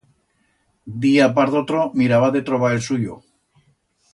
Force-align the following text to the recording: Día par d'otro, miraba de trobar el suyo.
Día 1.03 1.27
par 1.35 1.45
d'otro, 1.55 1.83
miraba 2.01 2.33
de 2.37 2.45
trobar 2.51 2.73
el 2.79 2.83
suyo. 2.87 3.19